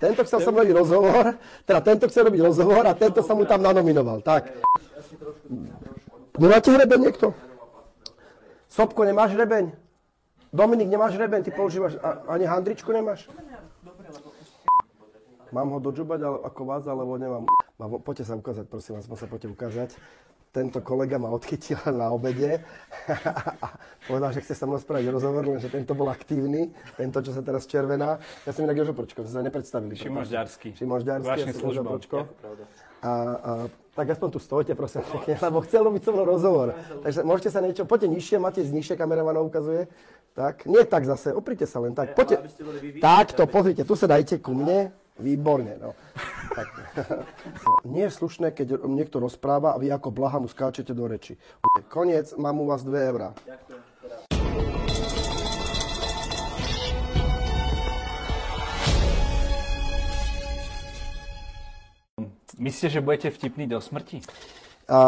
[0.00, 1.36] Tento chcel som robiť rozhovor,
[1.68, 4.24] teda tento chce robiť rozhovor a tento sa mu tam nanominoval.
[4.24, 4.48] Tak.
[6.40, 7.36] Nemáte hrebeň niekto?
[8.72, 9.76] Sobko, nemáš hrebeň?
[10.56, 11.44] Dominik, nemáš hrebeň?
[11.44, 13.28] Ty používaš, a, ani handričku nemáš?
[15.52, 17.44] Mám ho dodžubať ale, ako vás, alebo nemám?
[17.76, 19.90] Mám, poďte sa ukázať, prosím vás, poďte ukázať.
[20.50, 22.58] Tento kolega ma odchytil na obede
[23.62, 23.78] a
[24.10, 27.70] povedal, že chce sa mnou spraviť rozhovor, lenže tento bol aktívny, tento, čo sa teraz
[27.70, 28.18] červená.
[28.42, 29.94] Ja som inak Jožo Pročko, to sa nepredstavili.
[29.94, 30.74] Šimon Žďarský.
[30.74, 31.86] Šimon Žďarský, Vážne ja som Jožo.
[31.86, 32.16] Pročko.
[33.00, 33.50] A, a,
[33.94, 36.74] tak aspoň tu stojte, prosím, pekne, lebo chcel robiť so mnou rozhovor.
[37.06, 39.86] Takže môžete sa niečo, poďte nižšie, máte z nižšie kameramanov ukazuje.
[40.34, 42.18] Tak, nie tak zase, oprite sa len tak.
[42.18, 42.42] Poďte,
[42.98, 44.90] takto, pozrite, tu sa dajte ku mne.
[45.20, 45.92] Výborne, no.
[46.56, 46.68] Tak.
[47.92, 51.36] Nie je slušné, keď niekto rozpráva a vy ako blaha mu skáčete do reči.
[51.92, 53.36] Koniec, mám u vás 2 eurá.
[62.60, 64.20] Myslíte, že budete vtipný do smrti?
[64.90, 64.98] A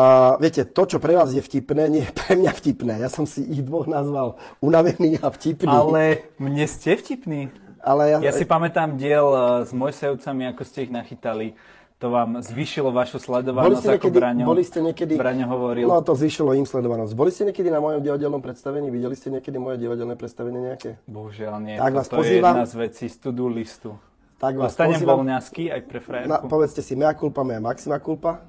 [0.41, 2.95] viete, to, čo pre vás je vtipné, nie je pre mňa vtipné.
[3.03, 5.69] Ja som si ich dvoch nazval unavený a vtipný.
[5.69, 7.51] Ale mne ste vtipní.
[7.83, 11.59] Ale ja, Ja si pamätám diel eh, s Mojsejovcami, ako ste ich nachytali.
[12.03, 15.15] To vám zvýšilo vašu boli sledovanosť, ako niekedy, Braňo, boli ste niekedy...
[15.15, 15.87] Braňo hovoril.
[15.87, 17.15] No to zvýšilo im sledovanosť.
[17.15, 18.91] Boli ste niekedy na mojom divadelnom predstavení?
[18.91, 20.99] Videli ste niekedy moje divadelné predstavenie nejaké?
[21.07, 21.79] Bohužiaľ nie.
[21.79, 22.59] Tak vás je pozývam.
[22.59, 23.95] jedna z vecí z to-do listu.
[24.43, 25.23] Tak vás Dostanem pozývam.
[25.23, 26.31] voľňasky aj pre frajerku.
[26.35, 28.43] Na, povedzte si mea culpa, mea maxima culpa.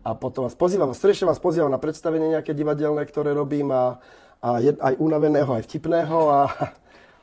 [0.00, 4.00] A potom vás pozývam, srdečne vás pozývam na predstavenie nejaké divadelné, ktoré robím a,
[4.40, 6.18] a je, aj unaveného, aj vtipného.
[6.32, 6.48] A,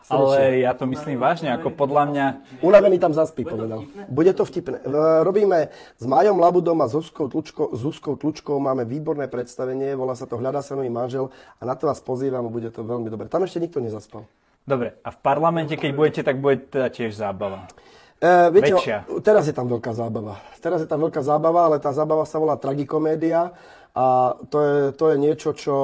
[0.06, 2.26] Ale ja to myslím vážne, ako podľa mňa...
[2.62, 3.90] Unavený tam zaspí, povedal.
[4.06, 4.86] Bude to vtipné.
[5.26, 10.38] Robíme s Majom Labudom a Zuzkou Tlučkou, Zuzkou Tlučkou, máme výborné predstavenie, volá sa to
[10.38, 13.26] Hľadá sa nový manžel a na to vás pozývam a bude to veľmi dobre.
[13.34, 14.30] Tam ešte nikto nezaspal.
[14.66, 17.70] Dobre, a v parlamente, keď budete, tak bude teda tiež zábava.
[18.18, 19.10] E, viete, Väčšia.
[19.10, 20.42] o- teraz je tam veľká zábava.
[20.58, 23.54] Teraz je tam veľká zábava, ale tá zábava sa volá tragikomédia
[23.94, 25.78] a to je, to je niečo, čo,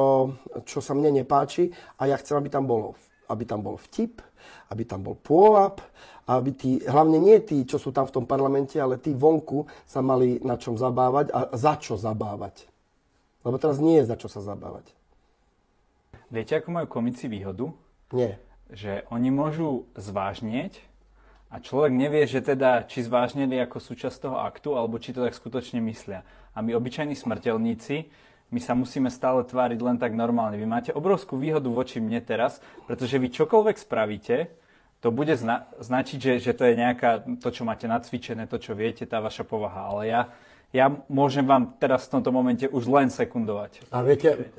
[0.66, 2.98] čo sa mne nepáči a ja chcem, aby tam bolo
[3.32, 4.20] aby tam bol vtip,
[4.68, 5.80] aby tam bol pôvab,
[6.28, 10.04] aby tí, hlavne nie tí, čo sú tam v tom parlamente, ale tí vonku sa
[10.04, 12.68] mali na čom zabávať a za čo zabávať.
[13.42, 14.94] Lebo teraz nie je za čo sa zabávať.
[16.32, 17.74] Viete, ako majú komici výhodu?
[18.16, 18.40] Nie.
[18.72, 20.80] Že oni môžu zvážnieť
[21.52, 25.36] a človek nevie, že teda či zvážnili ako súčasť toho aktu, alebo či to tak
[25.36, 26.24] skutočne myslia.
[26.56, 28.08] A my, obyčajní smrteľníci,
[28.52, 30.60] my sa musíme stále tváriť len tak normálne.
[30.60, 34.52] Vy máte obrovskú výhodu voči mne teraz, pretože vy čokoľvek spravíte,
[35.02, 38.78] to bude zna- značiť, že, že to je nejaká, to, čo máte nacvičené, to, čo
[38.78, 39.90] viete, tá vaša povaha.
[39.90, 40.22] Ale ja,
[40.70, 43.82] ja môžem vám teraz v tomto momente už len sekundovať.
[43.90, 44.54] A viete,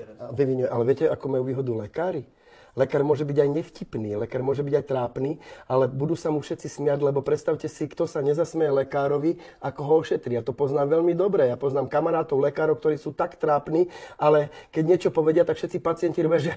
[0.66, 2.26] ale viete, ako majú výhodu lekári?
[2.72, 5.36] Lekár môže byť aj nevtipný, lekár môže byť aj trápny,
[5.68, 9.94] ale budú sa mu všetci smiať, lebo predstavte si, kto sa nezasmeje lekárovi, ako ho
[10.00, 10.40] ošetrí.
[10.40, 11.52] Ja to poznám veľmi dobre.
[11.52, 16.24] Ja poznám kamarátov lekárov, ktorí sú tak trápni, ale keď niečo povedia, tak všetci pacienti
[16.24, 16.52] robia, že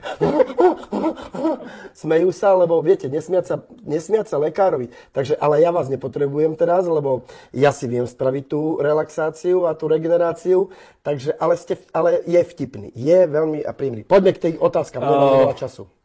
[1.92, 4.96] smejú sa, lebo viete, nesmiať sa, nesmiať sa lekárovi.
[5.12, 9.92] Takže, ale ja vás nepotrebujem teraz, lebo ja si viem spraviť tú relaxáciu a tú
[9.92, 10.72] regeneráciu,
[11.04, 12.96] takže, ale, ste, ale je vtipný.
[12.96, 14.08] Je veľmi a príjemný.
[14.08, 16.05] Poďme k tej otázkam, veľa času.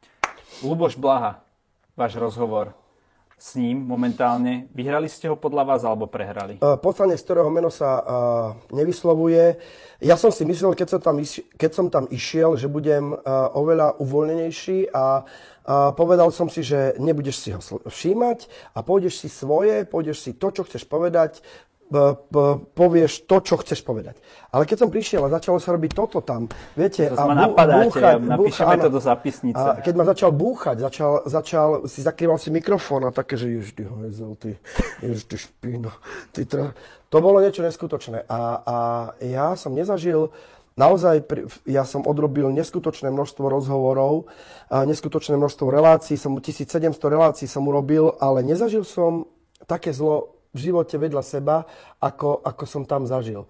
[0.60, 1.40] Luboš Blaha,
[1.96, 2.76] váš rozhovor
[3.40, 4.68] s ním momentálne.
[4.76, 6.60] Vyhrali ste ho podľa vás alebo prehrali?
[6.60, 8.04] Uh, Poslanec, ktorého meno sa uh,
[8.68, 9.56] nevyslovuje.
[10.04, 13.48] Ja som si myslel, keď som tam, iš- keď som tam išiel, že budem uh,
[13.56, 18.44] oveľa uvoľnenejší a uh, povedal som si, že nebudeš si ho všímať
[18.76, 21.40] a pôjdeš si svoje, pôjdeš si to, čo chceš povedať,
[22.72, 24.16] povieš to, čo chceš povedať.
[24.54, 26.46] Ale keď som prišiel a začalo sa robiť toto tam,
[26.78, 27.10] viete...
[27.10, 28.82] Zas a bú- búchať- napíšeme áno.
[28.86, 29.58] to do zápisnice.
[29.58, 33.74] A keď ma začal búchať, začal, začal si zakrýval si mikrofón a také, že jež
[33.74, 34.50] ty hajzel, ty,
[35.02, 35.90] jež ty špíno,
[36.30, 36.74] ty tra...
[37.10, 38.22] To bolo niečo neskutočné.
[38.30, 38.76] A, a
[39.18, 40.30] ja som nezažil,
[40.78, 41.26] naozaj,
[41.66, 44.30] ja som odrobil neskutočné množstvo rozhovorov,
[44.70, 49.26] neskutočné množstvo relácií, som 1700 relácií som urobil, ale nezažil som
[49.66, 51.62] také zlo v živote vedľa seba,
[52.02, 53.46] ako, ako som tam zažil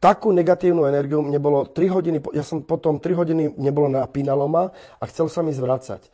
[0.00, 4.72] takú negatívnu energiu, mne bolo 3 hodiny, ja som potom 3 hodiny nebolo napínalo ma
[4.96, 6.08] a chcel sa mi zvracať.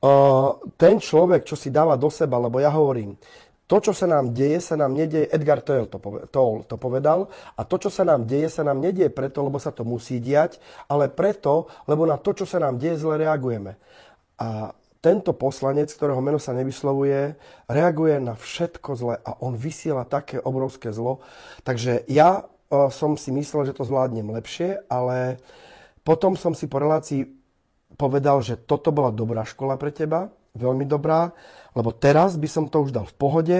[0.00, 3.16] Uh, ten človek, čo si dáva do seba, lebo ja hovorím,
[3.64, 6.02] to, čo sa nám deje, sa nám nedieje, Edgar Toll to,
[6.66, 9.88] to povedal, a to, čo sa nám deje, sa nám nedieje preto, lebo sa to
[9.88, 10.60] musí diať,
[10.90, 13.78] ale preto, lebo na to, čo sa nám deje, zle reagujeme.
[14.40, 17.36] A tento poslanec, ktorého meno sa nevyslovuje,
[17.66, 21.24] reaguje na všetko zle a on vysiela také obrovské zlo.
[21.64, 25.40] Takže ja e, som si myslel, že to zvládnem lepšie, ale
[26.04, 27.24] potom som si po relácii
[27.96, 31.32] povedal, že toto bola dobrá škola pre teba, veľmi dobrá,
[31.72, 33.58] lebo teraz by som to už dal v pohode,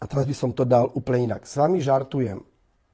[0.00, 1.44] a teraz by som to dal úplne inak.
[1.44, 2.40] S vami žartujem.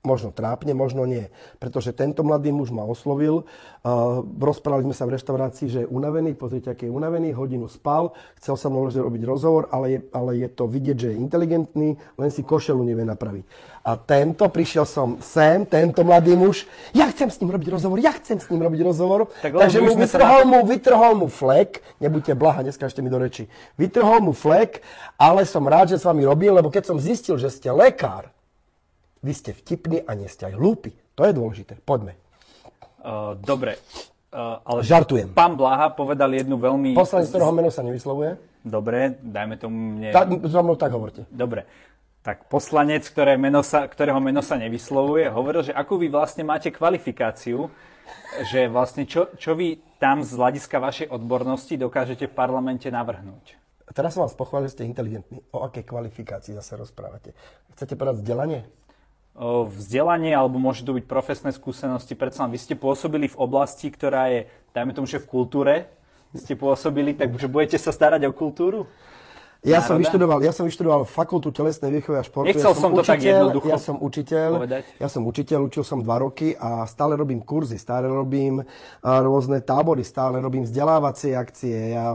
[0.06, 1.26] Možno trápne, možno nie.
[1.58, 3.42] Pretože tento mladý muž ma oslovil.
[3.82, 6.38] Uh, rozprávali sme sa v reštaurácii, že je unavený.
[6.38, 7.34] Pozrite, aký je unavený.
[7.34, 8.14] Hodinu spal.
[8.38, 12.30] Chcel som možno robiť rozhovor, ale je, ale je to vidieť, že je inteligentný, len
[12.30, 13.42] si košelu nevie napraviť.
[13.82, 16.70] A tento, prišiel som sem, tento mladý muž.
[16.94, 19.30] Ja chcem s ním robiť rozhovor, ja chcem s ním robiť rozhovor.
[19.42, 20.50] Tak, Takže mu vytrhol, na...
[20.50, 21.82] mu, vytrhol mu flek.
[21.98, 23.50] Nebuďte blaha, neskážte mi do reči.
[23.74, 24.86] Vytrhol mu flek,
[25.18, 28.35] ale som rád, že s vami robil, lebo keď som zistil, že ste lekár,
[29.26, 30.94] vy ste vtipní a nie ste aj hlúpi.
[31.18, 31.74] To je dôležité.
[31.82, 32.14] Poďme.
[33.02, 33.82] Uh, dobre.
[34.30, 35.34] Uh, ale Žartujem.
[35.34, 36.94] Pán Blaha povedal jednu veľmi...
[36.94, 38.38] Poslanec, ktorého meno sa nevyslovuje.
[38.62, 40.10] Dobre, dajme tomu mne...
[40.14, 41.26] Tak, za mnou tak hovorte.
[41.30, 41.66] Dobre.
[42.26, 46.74] Tak poslanec, ktoré meno sa, ktorého meno sa nevyslovuje, hovoril, že akú vy vlastne máte
[46.74, 47.70] kvalifikáciu,
[48.42, 53.54] že vlastne čo, čo vy tam z hľadiska vašej odbornosti dokážete v parlamente navrhnúť.
[53.94, 55.46] Teraz som vás pochválil, že ste inteligentní.
[55.54, 57.38] O akej kvalifikácii zase rozprávate?
[57.78, 58.66] Chcete povedať vzdelanie?
[59.68, 62.16] Vzdelanie, alebo môže to byť profesné skúsenosti.
[62.16, 65.74] Predsa vy ste pôsobili v oblasti, ktorá je, dajme tomu, že v kultúre
[66.32, 68.88] ste pôsobili, takže budete sa starať o kultúru?
[69.66, 72.54] Ja som, vyštudoval, ja som vyštudoval fakultu telesnej výchovy a športu.
[72.54, 74.84] Nechcel ja som, som to učiteľ, tak jednoducho Ja som učiteľ, povedať.
[75.00, 78.62] ja som učiteľ, učil som dva roky a stále robím kurzy, stále robím
[79.02, 81.98] rôzne tábory, stále robím vzdelávacie akcie.
[81.98, 82.14] Ja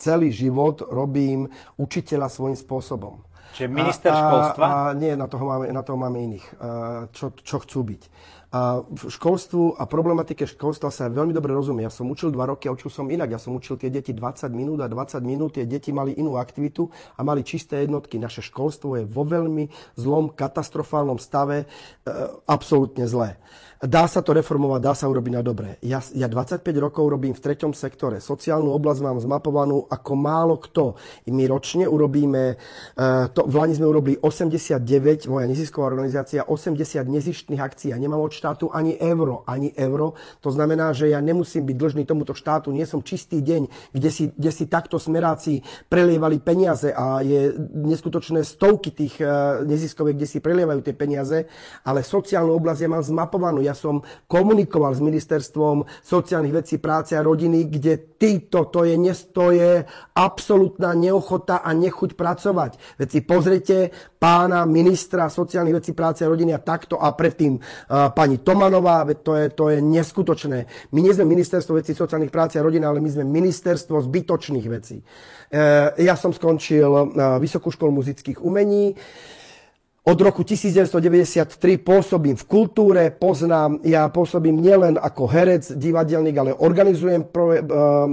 [0.00, 3.20] celý život robím učiteľa svojím spôsobom.
[3.56, 4.64] Čiže minister a, školstva?
[4.64, 6.46] A, a nie, na toho máme, na toho máme iných,
[7.12, 8.02] čo, čo chcú byť.
[8.48, 11.84] A v školstvu a problematike školstva sa veľmi dobre rozumie.
[11.84, 13.28] Ja som učil dva roky a učil som inak.
[13.28, 16.88] Ja som učil tie deti 20 minút a 20 minút tie deti mali inú aktivitu
[16.88, 18.16] a mali čisté jednotky.
[18.16, 19.68] Naše školstvo je vo veľmi
[20.00, 22.12] zlom, katastrofálnom stave, e,
[22.48, 23.36] absolútne zlé.
[23.78, 25.78] Dá sa to reformovať, dá sa urobiť na dobre.
[25.86, 28.18] Ja, ja 25 rokov robím v treťom sektore.
[28.18, 30.98] Sociálnu oblasť mám zmapovanú ako málo kto.
[31.30, 36.74] My ročne urobíme, uh, to, v Lani sme urobili 89, moja nezisková organizácia, 80
[37.06, 37.94] nezištných akcií.
[37.94, 40.18] Ja nemám od štátu ani euro, ani euro.
[40.42, 42.74] To znamená, že ja nemusím byť dlžný tomuto štátu.
[42.74, 48.42] Nie som čistý deň, kde si, kde si takto smeráci prelievali peniaze a je neskutočné
[48.42, 51.46] stovky tých uh, neziskoviek, kde si prelievajú tie peniaze,
[51.86, 57.20] ale sociálnu oblasť ja mám zmapovanú ja som komunikoval s ministerstvom sociálnych vecí, práce a
[57.20, 58.96] rodiny, kde týto, to je,
[59.30, 59.84] to je
[60.16, 62.98] absolútna neochota a nechuť pracovať.
[62.98, 63.76] Veď si pozrite
[64.18, 69.38] pána ministra sociálnych vecí, práce a rodiny a takto a predtým uh, pani Tomanová, to
[69.38, 70.90] je, to je neskutočné.
[70.90, 74.98] My nie sme ministerstvo vecí sociálnych práce a rodiny, ale my sme ministerstvo zbytočných vecí.
[74.98, 77.06] Uh, ja som skončil uh,
[77.38, 78.98] Vysokú školu muzických umení.
[80.08, 87.28] Od roku 1993 pôsobím v kultúre, poznám, ja pôsobím nielen ako herec, divadelník, ale organizujem
[87.28, 87.60] pro, uh,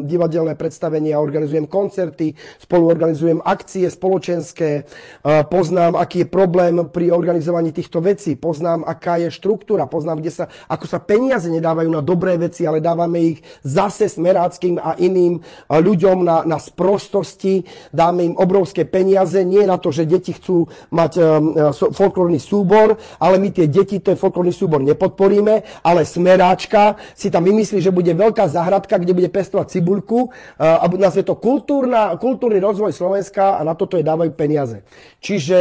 [0.03, 7.71] divadelné predstavenia, organizujem koncerty, spolu organizujem akcie spoločenské, uh, poznám, aký je problém pri organizovaní
[7.71, 12.35] týchto vecí, poznám, aká je štruktúra, poznám, kde sa, ako sa peniaze nedávajú na dobré
[12.35, 17.63] veci, ale dávame ich zase smeráckým a iným uh, ľuďom na, na sprostosti,
[17.95, 23.35] dáme im obrovské peniaze, nie na to, že deti chcú mať uh, folklórny súbor, ale
[23.37, 28.47] my tie deti, je folklórny súbor, nepodporíme, ale smeráčka si tam vymyslí, že bude veľká
[28.47, 33.99] zahradka, kde bude pestovať cibuľku a nazve to kultúrna, kultúrny rozvoj Slovenska a na toto
[33.99, 34.85] je dávajú peniaze.
[35.19, 35.59] Čiže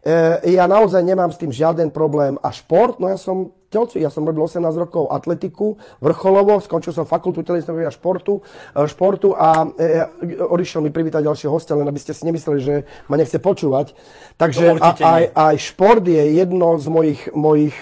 [0.00, 2.38] e, ja naozaj nemám s tým žiaden problém.
[2.40, 4.02] A šport, no ja som telci.
[4.02, 8.42] Ja som robil 18 rokov atletiku vrcholovo, skončil som fakultu telesného a športu,
[8.74, 12.58] e, športu a e, e, odišiel mi privítať ďalšieho hostia, len aby ste si nemysleli,
[12.60, 12.74] že
[13.06, 13.94] ma nechce počúvať.
[14.34, 17.76] Takže aj, aj šport je jedno z mojich, mojich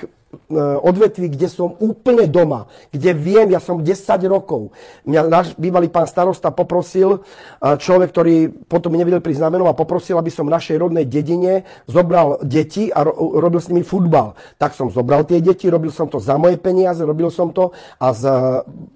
[0.85, 3.97] odvetví, kde som úplne doma, kde viem, ja som 10
[4.29, 4.77] rokov.
[5.09, 7.21] Mňa náš bývalý pán starosta poprosil,
[7.61, 8.35] e, človek, ktorý
[8.69, 12.93] potom mi nevedel prísť znamenom a poprosil, aby som v našej rodnej dedine zobral deti
[12.93, 14.37] a ro- robil s nimi futbal.
[14.61, 18.13] Tak som zobral tie deti, robil som to za moje peniaze, robil som to a
[18.13, 18.25] z,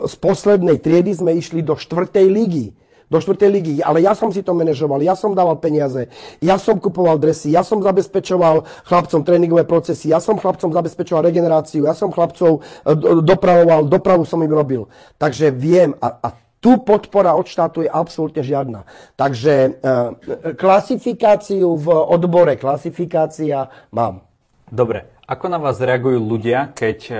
[0.04, 2.76] z poslednej triedy sme išli do štvrtej ligy
[3.12, 3.75] do štvrtej ligy.
[3.85, 6.09] Ale ja som si to manažoval, ja som dával peniaze,
[6.40, 11.85] ja som kupoval dresy, ja som zabezpečoval chlapcom tréningové procesy, ja som chlapcom zabezpečoval regeneráciu,
[11.85, 14.88] ja som chlapcov e, dopravoval, dopravu som im robil.
[15.21, 16.28] Takže viem a, a
[16.62, 18.87] tu podpora od štátu je absolútne žiadna.
[19.19, 19.71] Takže e,
[20.54, 24.23] klasifikáciu v odbore, klasifikácia mám.
[24.71, 25.11] Dobre.
[25.26, 27.14] Ako na vás reagujú ľudia, keď e,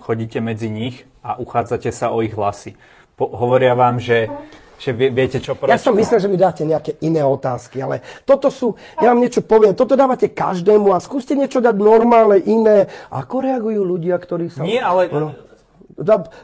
[0.00, 2.72] chodíte medzi nich a uchádzate sa o ich hlasy?
[3.20, 4.32] Po, hovoria vám, že
[4.80, 5.76] že vie, viete, čo povedať.
[5.76, 9.44] Ja som myslel, že mi dáte nejaké iné otázky, ale toto sú, ja vám niečo
[9.44, 12.88] poviem, toto dávate každému a skúste niečo dať normálne, iné.
[13.12, 14.64] Ako reagujú ľudia, ktorí sa...
[14.64, 15.12] Nie, ale...
[15.12, 15.36] No,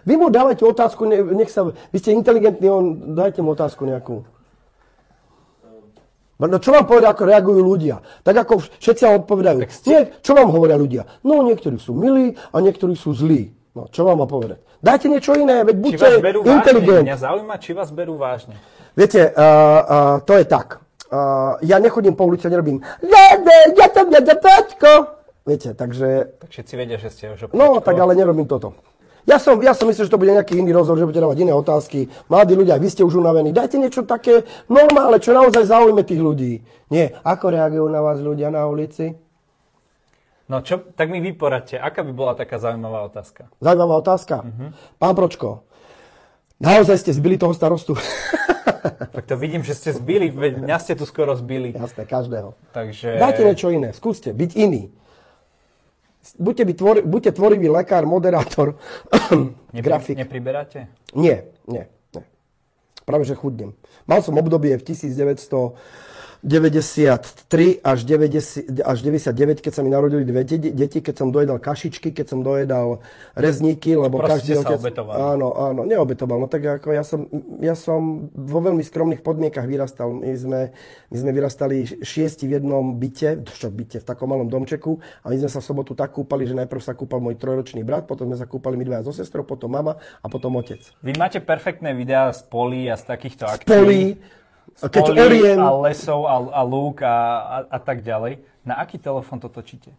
[0.05, 1.73] vy mu dávajte otázku, nech sa...
[1.73, 4.29] Vy ste inteligentní, on, dajte mu otázku nejakú.
[6.37, 8.05] No čo vám povedia, ako reagujú ľudia?
[8.21, 9.57] Tak ako všetci vám odpovedajú.
[9.89, 11.09] Nie, čo vám hovoria ľudia?
[11.25, 13.56] No niektorí sú milí a niektorí sú zlí.
[13.77, 14.65] No, čo vám má povedať?
[14.81, 16.09] Dajte niečo iné, veď buďte
[16.49, 17.05] inteligent.
[17.05, 18.57] Mňa zaujíma, či vás berú vážne.
[18.97, 20.81] Viete, uh, uh, to je tak.
[21.13, 22.81] Uh, ja nechodím po ulici a nerobím
[23.77, 24.21] ja to mňa
[25.47, 26.41] Viete, takže...
[26.43, 28.75] Tak všetci vedia, že ste už No, tak ale nerobím toto.
[29.27, 31.53] Ja som, ja som myslel, že to bude nejaký iný rozhovor, že budete dávať iné
[31.55, 32.07] otázky.
[32.31, 33.51] Mladí ľudia, vy ste už unavení.
[33.51, 36.53] Dajte niečo také normálne, čo naozaj zaujíme tých ľudí.
[36.91, 39.19] Nie, ako reagujú na vás ľudia na ulici?
[40.47, 43.51] No čo, tak mi vyporadte, aká by bola taká zaujímavá otázka?
[43.59, 44.47] Zaujímavá otázka?
[44.47, 44.71] Uh-huh.
[44.99, 45.67] Pán Pročko,
[46.63, 47.99] naozaj ste zbili toho starostu?
[49.15, 51.75] tak to vidím, že ste zbili, mňa ste tu skoro zbili.
[51.75, 52.55] Jasné, každého.
[52.71, 53.19] Takže...
[53.19, 54.95] Dajte niečo iné, skúste byť iný
[56.39, 58.75] buďte, by tvor, buďte tvorivý lekár, moderátor,
[59.71, 60.17] Nepri, grafik.
[60.19, 60.91] Nepriberáte?
[61.15, 62.25] Nie, nie, nie.
[63.07, 63.79] Práve, že chudnem.
[64.11, 65.79] Mal som obdobie v 1900
[66.45, 72.13] 93 až, 90, až 99, keď sa mi narodili dve deti, keď som dojedal kašičky,
[72.13, 73.01] keď som dojedal
[73.37, 74.79] rezníky, lebo Proste každý otec...
[74.81, 75.15] obetoval.
[75.37, 76.37] Áno, áno, neobetoval.
[76.43, 80.13] No tak ako ja som, ja som vo veľmi skromných podmienkach vyrastal.
[80.13, 80.61] My sme,
[81.13, 85.37] my sme vyrastali šiesti v jednom byte, čo byte, v takom malom domčeku a my
[85.41, 88.39] sme sa v sobotu tak kúpali, že najprv sa kúpal môj trojročný brat, potom sme
[88.39, 90.81] sa kúpali my dvaja so sestrou, potom mama a potom otec.
[91.01, 93.67] Vy máte perfektné videá z polí a z takýchto akcií.
[93.67, 94.03] Z polí,
[94.85, 95.57] keď oriem...
[95.57, 98.45] a lesov a, a lúk a, a, a tak ďalej.
[98.69, 99.95] Na aký telefón to točíte?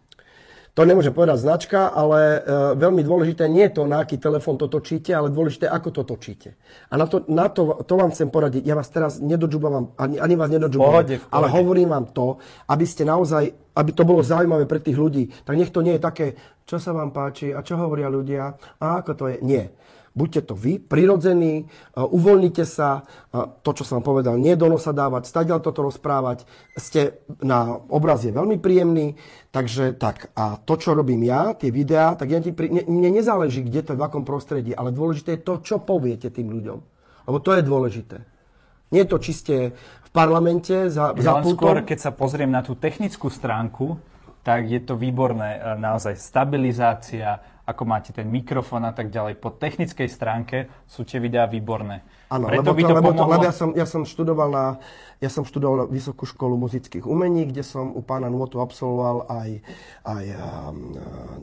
[0.78, 2.40] To nemôžem povedať značka, ale e,
[2.78, 6.54] veľmi dôležité nie je to, na aký telefón to točíte, ale dôležité, ako to točíte.
[6.86, 8.62] A na to, na to, to vám chcem poradiť.
[8.62, 12.38] Ja vás teraz nedodžubávam, ani, ani vás nedodžubávam, pohode, ale hovorím vám to,
[12.70, 15.34] aby ste naozaj, aby to bolo zaujímavé pre tých ľudí.
[15.42, 16.26] Tak nech to nie je také,
[16.62, 19.36] čo sa vám páči a čo hovoria ľudia a ako to je.
[19.42, 19.74] Nie
[20.16, 21.64] buďte to vy, prirodzení, e,
[21.98, 26.48] uvoľnite sa, e, to, čo som vám povedal, nie do nosa dávať, stadiaľ toto rozprávať,
[26.78, 29.18] ste na obraz je veľmi príjemný,
[29.50, 30.30] takže tak.
[30.38, 33.98] A to, čo robím ja, tie videá, tak ja ti, mne nezáleží, kde to je,
[33.98, 36.78] v akom prostredí, ale dôležité je to, čo poviete tým ľuďom.
[37.28, 38.18] Lebo to je dôležité.
[38.88, 43.28] Nie je to čiste v parlamente za, za skôr, keď sa pozriem na tú technickú
[43.28, 44.00] stránku,
[44.48, 45.60] tak je to výborné.
[45.60, 47.36] E, naozaj stabilizácia,
[47.68, 49.36] ako máte ten mikrofón a tak ďalej.
[49.36, 52.00] Po technickej stránke sú tie videá výborné.
[52.32, 53.28] Áno, lebo, to, to, lebo, pomohlo...
[53.28, 54.66] to, lebo ja, som, ja som študoval na
[55.18, 59.50] ja som študoval Vysokú školu muzických umení, kde som u pána Nôtu absolvoval aj,
[60.06, 60.94] aj um,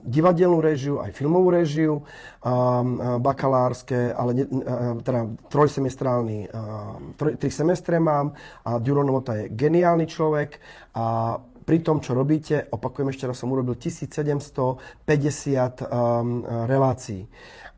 [0.08, 7.52] divadelnú režiu, aj filmovú režiu, um, bakalárske, ale ne, uh, teda trojsemestrálny, um, troj, tri
[7.52, 8.32] semestre mám
[8.64, 10.56] a Duro Novota je geniálny človek
[10.96, 11.36] a
[11.66, 17.26] pri tom, čo robíte, opakujem ešte raz, som urobil 1750 um, relácií.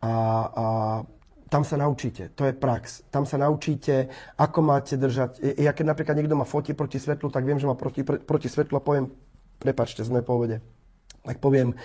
[0.04, 0.66] A, a
[1.48, 3.08] tam sa naučíte, to je prax.
[3.08, 5.58] Tam sa naučíte, ako máte držať.
[5.64, 8.78] Ja keď napríklad niekto ma fotí proti svetlu, tak viem, že má proti, proti svetlu
[8.78, 9.08] a poviem,
[9.58, 10.77] prepačte, sme povede
[11.28, 11.76] tak poviem,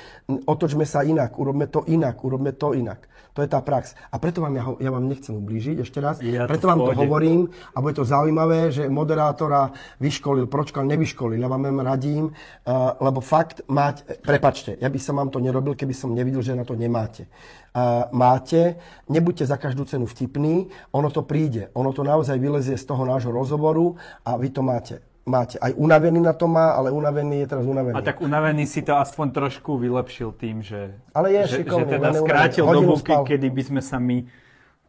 [0.47, 3.11] otočme sa inak, urobme to inak, urobme to inak.
[3.33, 3.97] To je tá prax.
[4.13, 6.21] A preto vám ja, ja vám nechcem ublížiť ešte raz.
[6.21, 9.73] Ja preto vám to hovorím a bude to zaujímavé, že moderátora
[10.05, 11.41] vyškolil, pročka nevyškolil.
[11.41, 15.97] Ja vám radím, uh, lebo fakt mať, prepačte, ja by som vám to nerobil, keby
[15.97, 17.25] som nevidel, že na to nemáte.
[17.73, 18.77] Uh, máte,
[19.09, 21.73] nebuďte za každú cenu vtipný, ono to príde.
[21.73, 23.97] Ono to naozaj vylezie z toho nášho rozhovoru
[24.29, 25.59] a vy to máte máte.
[25.59, 27.95] Aj unavený na to má, ale unavený je teraz unavený.
[27.95, 31.95] A tak unavený si to aspoň trošku vylepšil tým, že, ale je že, šikovný, že
[31.99, 33.23] teda skrátil dobu, spal.
[33.27, 34.27] kedy by sme sa my...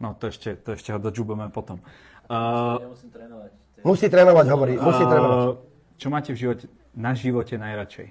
[0.02, 1.80] No to ešte, to ešte ho dožubeme potom.
[2.28, 2.82] Uh,
[3.14, 3.52] trénovať.
[3.86, 4.74] Musí trénovať, hovorí.
[4.80, 5.40] Musí uh, trénovať.
[6.02, 6.66] Čo máte v živote,
[6.98, 8.08] na živote najradšej?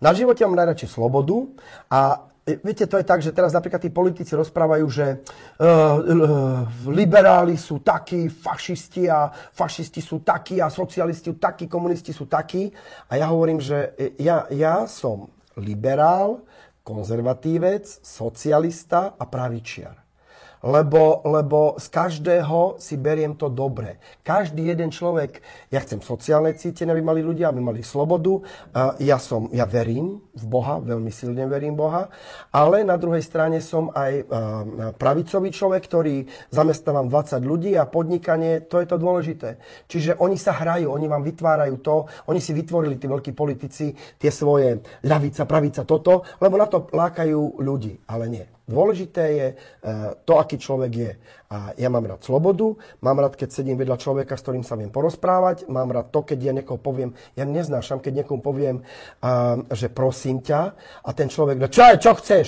[0.00, 1.36] Na živote mám najradšej slobodu
[1.90, 5.06] a viete, to je tak, že teraz napríklad tí politici rozprávajú, že
[5.58, 6.62] uh, uh,
[6.94, 12.70] liberáli sú takí, fašisti a fašisti sú takí a socialisti sú takí, komunisti sú takí.
[13.10, 15.26] A ja hovorím, že ja, ja som
[15.58, 16.46] liberál,
[16.86, 20.05] konzervatívec, socialista a pravičiar
[20.64, 24.00] lebo, lebo z každého si beriem to dobre.
[24.24, 28.40] Každý jeden človek, ja chcem sociálne cítenie, aby mali ľudia, aby mali slobodu.
[28.98, 32.08] Ja, som, ja verím v Boha, veľmi silne verím Boha,
[32.50, 34.26] ale na druhej strane som aj
[34.96, 36.16] pravicový človek, ktorý
[36.50, 39.60] zamestnávam 20 ľudí a podnikanie, to je to dôležité.
[39.86, 44.32] Čiže oni sa hrajú, oni vám vytvárajú to, oni si vytvorili, tí veľkí politici, tie
[44.32, 48.55] svoje ľavica, pravica, toto, lebo na to lákajú ľudí, ale nie.
[48.66, 49.58] Dôležité je eh,
[50.26, 51.12] to, aký človek je.
[51.54, 54.90] A ja mám rád slobodu, mám rád, keď sedím vedľa človeka, s ktorým sa viem
[54.90, 58.82] porozprávať, mám rád to, keď ja niekoho poviem, ja neznášam, keď niekomu poviem,
[59.70, 60.74] že prosím ťa
[61.06, 62.46] a ten človek, čo je, čo chceš?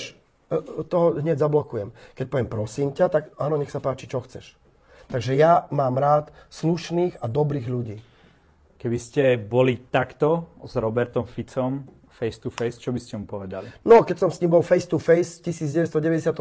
[0.51, 1.95] Eh, to hneď zablokujem.
[2.19, 4.59] Keď poviem prosím ťa, tak áno, nech sa páči, čo chceš.
[5.07, 7.97] Takže ja mám rád slušných a dobrých ľudí.
[8.79, 13.71] Keby ste boli takto s Robertom Ficom face to face, čo by ste mu povedali?
[13.87, 16.35] No, keď som s ním bol face to face v 1997.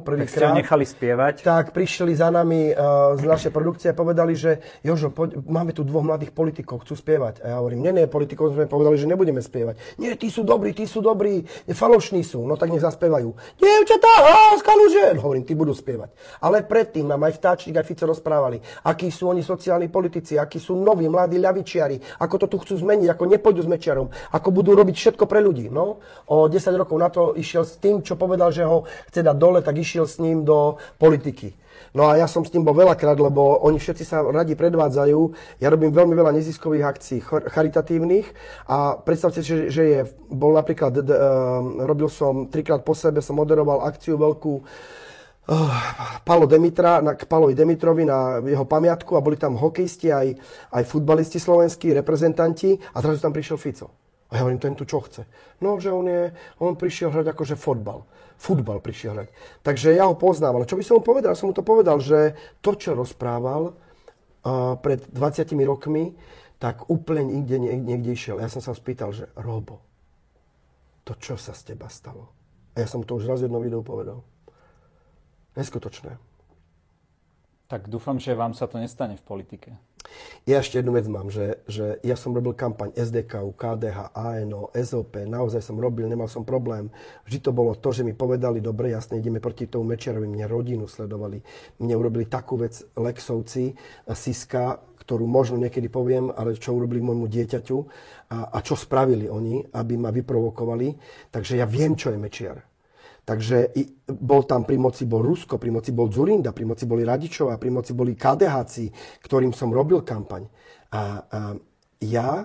[0.00, 0.56] prvýkrát.
[0.56, 1.44] Tak nechali spievať?
[1.44, 5.84] Tak prišli za nami uh, z našej produkcie a povedali, že Jožo, poď, máme tu
[5.84, 7.44] dvoch mladých politikov, chcú spievať.
[7.44, 10.00] A ja hovorím, nie, nie, politikov sme povedali, že nebudeme spievať.
[10.00, 13.60] Nie, tí sú dobrí, tí sú dobrí, falošní sú, no tak nech zaspievajú.
[13.60, 15.20] Dievčatá, skaluže!
[15.20, 16.16] No, hovorím, tí budú spievať.
[16.40, 18.56] Ale predtým nám aj Vtáčnik, aj Fico rozprávali,
[18.88, 23.12] akí sú oni sociálni politici, akí sú noví, mladí ľavičiari, ako to tu chcú zmeniť,
[23.12, 25.66] ako nepôjdu s Mečiarom, ako budú robiť všetko pre ľudí.
[25.66, 25.98] No,
[26.30, 29.58] o 10 rokov na to išiel s tým, čo povedal, že ho chce dať dole,
[29.58, 31.58] tak išiel s ním do politiky.
[31.90, 35.20] No a ja som s tým bol veľakrát, lebo oni všetci sa radi predvádzajú.
[35.58, 38.30] Ja robím veľmi veľa neziskových akcií, charitatívnych
[38.70, 40.00] a predstavte si, že, je,
[40.30, 41.10] bol napríklad, d,
[41.82, 44.64] robil som trikrát po sebe, som moderoval akciu veľkú uh,
[46.22, 50.28] Palo Demitra, na, k Palovi Demitrovi na jeho pamiatku a boli tam hokejisti, aj,
[50.70, 53.99] aj futbalisti slovenskí, reprezentanti a zrazu tam prišiel Fico.
[54.30, 55.26] A ja hovorím, ten tu čo chce?
[55.58, 56.30] No, že on, je,
[56.62, 58.06] on prišiel hrať akože fotbal.
[58.38, 59.28] Futbal prišiel hrať.
[59.66, 61.34] Takže ja ho poznám, ale čo by som mu povedal?
[61.34, 66.14] Som mu to povedal, že to, čo rozprával uh, pred 20 rokmi,
[66.62, 68.38] tak úplne nikde niekde išiel.
[68.38, 69.82] Ja som sa spýtal, že Robo,
[71.02, 72.30] to čo sa z teba stalo?
[72.78, 74.22] A ja som to už raz v jednom videu povedal.
[75.58, 76.14] Neskutočné.
[77.66, 79.74] Tak dúfam, že vám sa to nestane v politike.
[80.48, 85.22] Ja ešte jednu vec mám, že, že ja som robil kampaň SDK, KDH, ANO, SOP,
[85.28, 86.88] naozaj som robil, nemal som problém.
[87.28, 90.88] Vždy to bolo to, že mi povedali, dobre, jasne, ideme proti tomu Mečiarovi, mne rodinu
[90.88, 91.44] sledovali.
[91.84, 93.76] Mne urobili takú vec Lexovci,
[94.08, 97.78] Siska, ktorú možno niekedy poviem, ale čo urobili môjmu dieťaťu
[98.32, 100.96] a, a čo spravili oni, aby ma vyprovokovali.
[101.28, 102.69] Takže ja viem, čo je Mečiar.
[103.30, 103.70] Takže
[104.10, 107.70] bol tam pri moci bol Rusko, pri moci bol Zurinda, pri moci boli Radičová, pri
[107.70, 108.90] moci boli KDHci,
[109.22, 110.50] ktorým som robil kampaň.
[110.90, 111.02] A, a
[112.02, 112.42] ja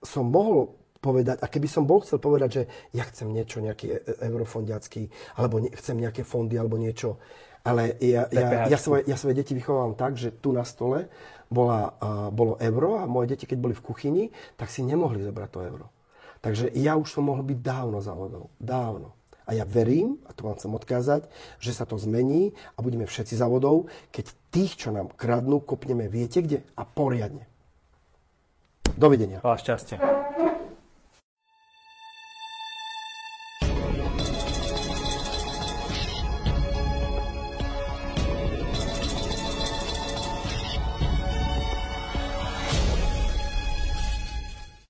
[0.00, 0.72] som mohol
[1.04, 2.62] povedať, a keby som bol chcel povedať, že
[2.96, 7.20] ja chcem niečo, nejaký e, e, eurofondiacký, alebo ne, chcem nejaké fondy, alebo niečo,
[7.66, 11.10] ale ja, ja, ja, svoje, ja svoje deti vychovám tak, že tu na stole
[11.50, 14.24] bola, uh, bolo euro a moje deti, keď boli v kuchyni,
[14.54, 15.86] tak si nemohli zobrať to euro.
[16.38, 18.54] Takže ja už som mohol byť dávno za vodou.
[18.54, 19.15] Dávno.
[19.46, 21.22] A ja verím, a to vám chcem odkázať,
[21.62, 26.10] že sa to zmení a budeme všetci za vodou, keď tých, čo nám kradnú, kopneme
[26.10, 27.46] viete kde a poriadne.
[28.98, 29.38] Dovidenia.
[29.46, 30.25] Veľa šťastia.